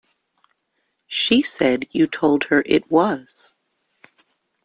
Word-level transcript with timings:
She 1.05 1.43
said 1.43 1.85
you 1.91 2.07
told 2.07 2.45
her 2.45 2.55
where 2.55 2.63
it 2.65 2.89
was. 2.89 3.53